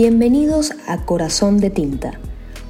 [0.00, 2.20] Bienvenidos a Corazón de Tinta,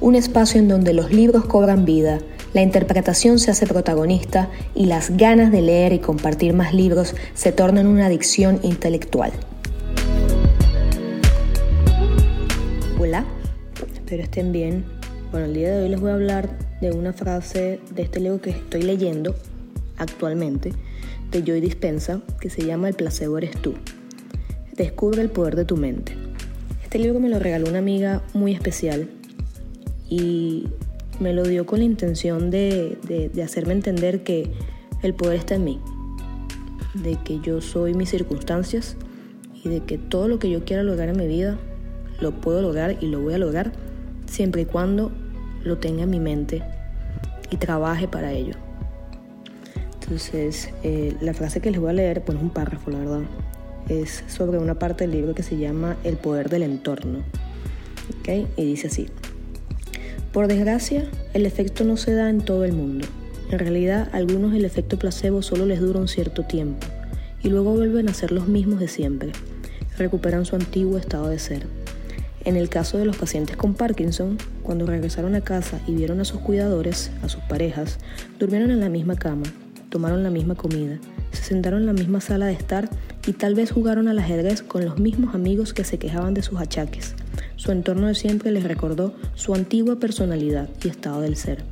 [0.01, 2.17] un espacio en donde los libros cobran vida,
[2.55, 7.51] la interpretación se hace protagonista y las ganas de leer y compartir más libros se
[7.51, 9.31] tornan una adicción intelectual.
[12.97, 13.23] Hola,
[13.93, 14.85] espero estén bien.
[15.29, 16.49] Bueno, el día de hoy les voy a hablar
[16.81, 19.35] de una frase de este libro que estoy leyendo
[19.97, 20.73] actualmente,
[21.29, 23.75] de Joy Dispensa, que se llama El placebo eres tú.
[24.75, 26.28] Descubre el poder de tu mente.
[26.89, 29.07] Este libro me lo regaló una amiga muy especial
[30.09, 30.69] y
[31.19, 34.51] me lo dio con la intención de, hacerme entender que
[35.03, 35.79] el poder está en mí,
[36.95, 38.97] de que yo soy mis circunstancias
[39.63, 41.59] y de que todo lo que yo quiera lograr en mi vida
[42.21, 43.71] lo puedo lograr y lo voy a lograr
[44.25, 45.11] siempre y cuando
[45.63, 46.63] lo tenga en mi mente
[47.51, 48.55] y trabaje para ello.
[50.01, 53.21] Entonces, eh, la frase que les voy a leer, es un párrafo, la verdad,
[53.89, 57.23] es sobre una parte del libro que se llama El poder del entorno.
[58.55, 59.07] Y dice así,
[60.31, 63.07] por desgracia, el efecto no se da en todo el mundo.
[63.49, 66.85] En realidad, a algunos el efecto placebo solo les dura un cierto tiempo
[67.41, 69.31] y luego vuelven a ser los mismos de siempre.
[69.97, 71.65] Recuperan su antiguo estado de ser.
[72.45, 76.25] En el caso de los pacientes con Parkinson, cuando regresaron a casa y vieron a
[76.25, 77.97] sus cuidadores, a sus parejas,
[78.37, 79.45] durmieron en la misma cama,
[79.89, 80.99] tomaron la misma comida,
[81.31, 82.89] se sentaron en la misma sala de estar
[83.27, 86.59] y tal vez jugaron al ajedrez con los mismos amigos que se quejaban de sus
[86.59, 87.15] achaques.
[87.55, 91.63] Su entorno de siempre les recordó su antigua personalidad y estado del ser.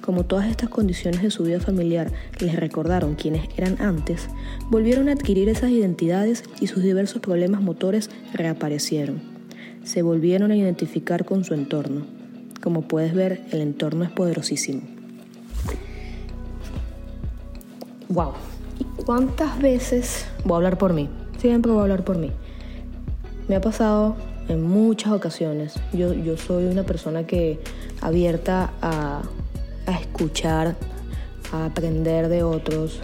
[0.00, 2.10] Como todas estas condiciones de su vida familiar
[2.40, 4.28] les recordaron quienes eran antes,
[4.70, 9.20] volvieron a adquirir esas identidades y sus diversos problemas motores reaparecieron.
[9.84, 12.06] Se volvieron a identificar con su entorno.
[12.62, 14.80] Como puedes ver, el entorno es poderosísimo.
[18.08, 18.32] ¡Wow!
[19.08, 21.08] ¿Cuántas veces voy a hablar por mí?
[21.38, 22.30] Siempre voy a hablar por mí.
[23.48, 24.16] Me ha pasado
[24.50, 25.80] en muchas ocasiones.
[25.94, 27.58] Yo, yo soy una persona que
[28.02, 29.22] abierta a,
[29.98, 30.76] escuchar,
[31.52, 33.00] a aprender de otros,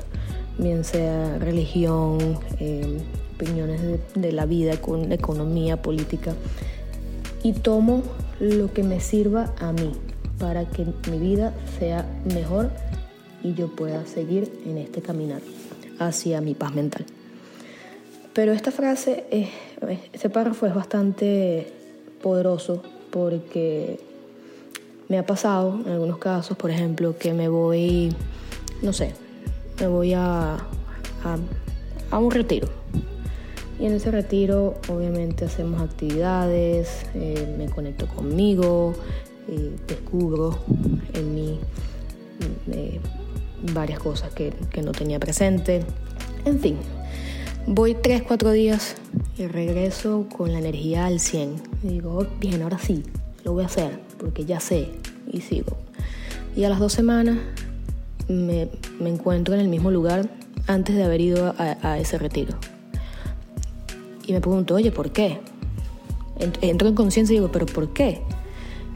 [0.59, 2.99] bien sea religión, eh,
[3.37, 6.34] opiniones de, de, la vida, con economía, política,
[7.43, 8.03] y tomo
[8.41, 9.93] lo que me sirva a mí
[10.39, 12.69] para que mi vida sea mejor
[13.43, 15.41] y yo pueda seguir en este caminar
[15.99, 17.05] hacia mi paz mental.
[18.32, 19.25] Pero esta frase,
[20.12, 21.72] este párrafo es bastante
[22.21, 24.00] poderoso porque
[25.09, 28.12] me ha pasado en algunos casos, por ejemplo, que me voy,
[28.83, 29.15] no sé,
[29.78, 30.56] me voy a,
[32.10, 32.69] a, un retiro.
[33.78, 38.94] Y en ese retiro obviamente hacemos actividades, eh, me conecto conmigo,
[39.49, 40.59] eh, descubro
[41.12, 41.60] en mí
[42.72, 43.00] eh,
[43.73, 44.53] varias cosas que,
[44.83, 45.81] no tenía presente.
[46.45, 46.77] En fin,
[47.67, 48.97] voy 3, 4 días
[49.39, 51.55] y regreso con la energía al 100.
[51.83, 53.03] Y digo, bien, ahora sí,
[53.45, 54.91] lo voy a hacer porque ya sé
[55.31, 55.77] y sigo.
[56.57, 57.39] Y a las dos semanas
[58.29, 58.69] me,
[59.01, 60.29] encuentro en el mismo lugar
[60.67, 62.57] antes de haber ido a, ese retiro.
[64.27, 65.41] Y me pregunto, oye, ¿por qué?
[66.61, 68.23] Entro en conciencia y digo, ¿pero por qué?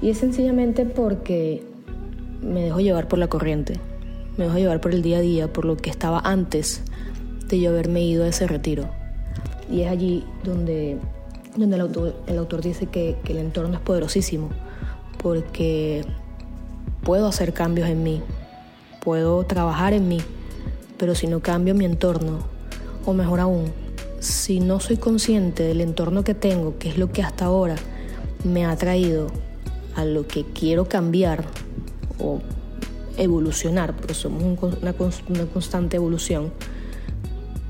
[0.01, 1.63] Y es sencillamente porque
[2.43, 3.75] me dejo llevar por la corriente
[4.39, 6.83] me dejo llevar por el día a día, por lo que estaba antes
[7.49, 8.89] de yo haberme ido a ese retiro.
[9.71, 10.97] Y es allí donde,
[11.57, 14.49] donde el, autor, dice que, que el entorno es poderosísimo,
[15.21, 16.05] porque
[17.03, 18.23] puedo hacer cambios en mí,
[19.01, 20.21] puedo trabajar en mí,
[20.97, 22.39] pero si no cambio mi entorno,
[23.05, 23.73] o mejor aún,
[24.21, 27.75] si no soy consciente del entorno que tengo, que es lo que hasta ahora
[28.45, 29.27] me ha traído
[29.97, 31.45] a lo que quiero cambiar
[32.21, 32.41] o
[33.19, 34.43] evolucionar, porque somos
[34.81, 36.53] una, constante evolución,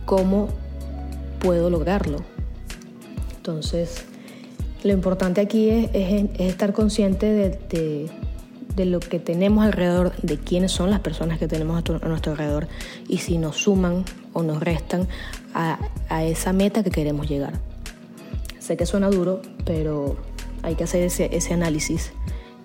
[0.05, 0.49] ¿cómo
[1.41, 2.19] puedo lograrlo?
[3.37, 4.05] Entonces,
[4.85, 5.91] lo importante aquí es,
[6.39, 8.11] estar consciente de,
[8.85, 12.69] lo que tenemos alrededor, de quiénes son las personas que tenemos a, nuestro alrededor
[13.09, 14.05] y si nos suman
[14.35, 15.09] o nos restan
[15.53, 15.79] a,
[16.25, 17.55] esa meta que queremos llegar.
[18.61, 20.17] Sé que suena duro, pero
[20.63, 22.13] hay que hacer ese, ese análisis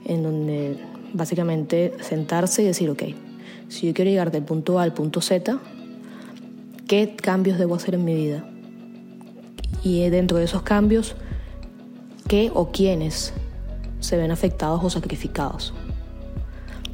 [0.06, 0.77] en donde
[1.13, 3.04] básicamente sentarse y decir, ok,
[3.69, 5.60] si yo quiero llegar del punto A al punto Z,
[6.88, 8.45] ¿qué cambios debo hacer en mi vida?
[9.83, 11.15] Y dentro de esos cambios,
[12.27, 13.33] ¿qué o quiénes
[14.00, 15.74] se ven afectados o sacrificados?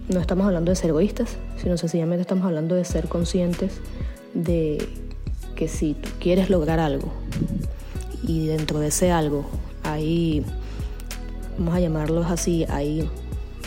[0.09, 3.79] No estamos hablando de ser egoístas, sino sencillamente estamos hablando de ser conscientes
[4.33, 4.87] de
[5.55, 7.11] que si tú quieres lograr algo
[8.23, 9.45] y dentro de ese algo
[9.83, 10.43] hay,
[11.57, 13.09] vamos a llamarlos así, hay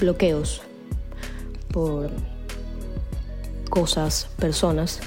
[0.03, 0.63] bloqueos
[1.73, 2.11] por
[3.71, 5.01] cosas, personas,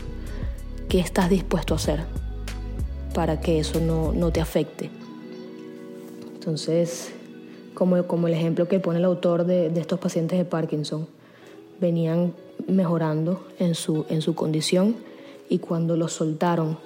[0.90, 2.00] ¿qué estás dispuesto a hacer
[3.14, 4.90] para que eso no, te afecte?
[6.34, 7.12] Entonces,
[7.74, 11.08] como, como el ejemplo que pone el autor de, de estos pacientes de Parkinson,
[11.80, 12.34] venían
[12.68, 14.96] mejorando en su, en su condición
[15.50, 16.78] y cuando los soltaron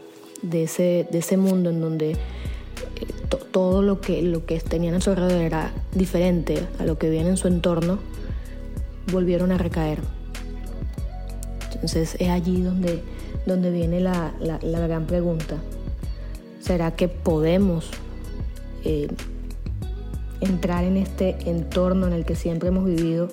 [0.41, 2.17] de ese, de ese mundo en donde eh,
[3.51, 7.27] todo lo que, lo que tenían a su alrededor era diferente a lo que veían
[7.27, 7.99] en su entorno,
[9.11, 9.99] volvieron a recaer.
[11.73, 13.01] Entonces es allí donde,
[13.45, 15.55] donde viene la, la, la gran pregunta.
[16.59, 17.89] ¿Será que podemos
[18.83, 19.07] eh,
[20.41, 23.29] entrar en este entorno en el que siempre hemos vivido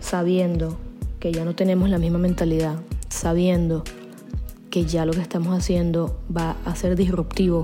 [0.00, 0.78] sabiendo
[1.20, 2.76] que ya no tenemos la misma mentalidad,
[3.08, 3.84] sabiendo
[4.70, 7.62] que ya lo que estamos haciendo va a ser disruptivo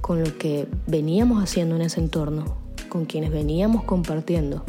[0.00, 2.56] con lo que veníamos haciendo en ese entorno,
[2.88, 4.64] con quienes veníamos compartiendo.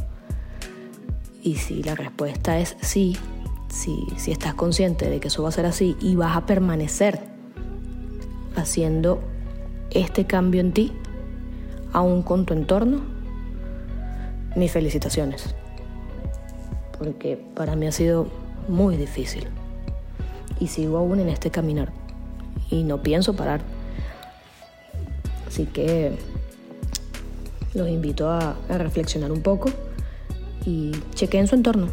[1.43, 3.17] Y si la respuesta es sí,
[3.69, 7.19] si, estás consciente de que eso va a ser así y vas a permanecer
[8.55, 9.21] haciendo
[9.91, 10.93] este cambio en ti,
[11.93, 13.01] aún con tu entorno,
[14.55, 15.55] mis felicitaciones.
[16.97, 18.27] Porque para mí ha sido
[18.67, 19.47] muy difícil.
[20.59, 21.91] Y sigo aún en este caminar.
[22.71, 23.61] Y no pienso parar.
[25.57, 26.11] Así que
[27.73, 29.71] los invito a, reflexionar un poco
[30.67, 31.87] y chequeen su entorno.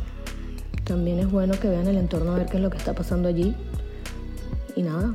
[0.85, 3.27] También es bueno que vean el entorno a ver qué es lo que está pasando
[3.27, 3.55] allí.
[4.77, 5.15] Y nada,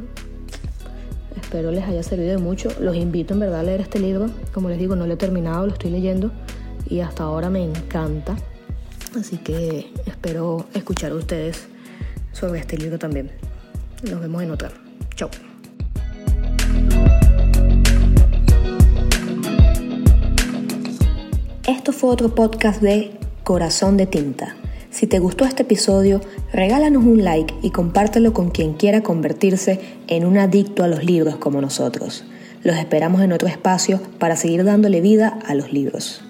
[1.39, 2.69] espero les haya servido de mucho.
[2.79, 4.31] Los invito en verdad a leer este libro.
[4.51, 6.31] Como les digo, no lo he terminado, lo estoy leyendo
[6.89, 8.35] y hasta ahora me encanta.
[9.15, 11.67] Así que espero escuchar a ustedes
[12.31, 13.29] sobre este libro también.
[14.09, 14.71] Nos vemos en otra.
[15.13, 15.29] Chao.
[21.69, 23.11] Esto fue otro podcast de
[23.43, 24.55] Corazón de Tinta.
[24.89, 26.19] Si te gustó este episodio,
[26.51, 31.35] regálanos un like y compártelo con quien quiera convertirse en un adicto a los libros
[31.35, 32.25] como nosotros.
[32.63, 36.23] Los esperamos en otro espacio para seguir dándole vida a los libros.